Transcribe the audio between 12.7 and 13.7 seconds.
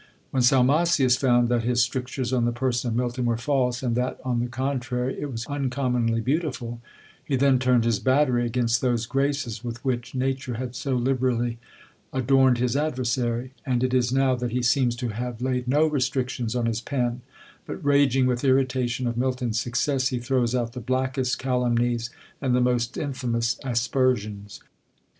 adversary: